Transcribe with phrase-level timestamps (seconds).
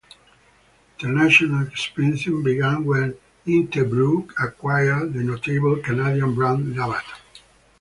[0.99, 7.05] International expansion began when Interbrew acquired the notable Canadian brand Labatt.